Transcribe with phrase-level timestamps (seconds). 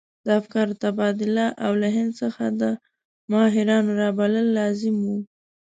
[0.25, 2.63] د افکارو تبادله او له هند څخه د
[3.31, 5.17] ماهرانو رابلل لازم وو.